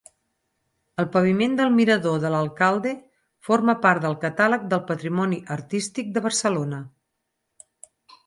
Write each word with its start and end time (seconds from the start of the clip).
El 1.01 1.07
paviment 1.15 1.51
del 1.57 1.73
Mirador 1.73 2.15
de 2.23 2.29
l'Alcalde 2.35 2.93
forma 3.49 3.75
part 3.83 4.05
del 4.07 4.17
Catàleg 4.23 4.65
del 4.71 4.81
Patrimoni 4.87 5.39
Artístic 5.57 6.09
de 6.17 6.25
Barcelona. 6.29 6.81